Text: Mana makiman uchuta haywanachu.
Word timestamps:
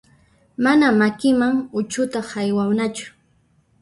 Mana 0.63 0.87
makiman 0.99 1.53
uchuta 1.79 2.19
haywanachu. 2.31 3.05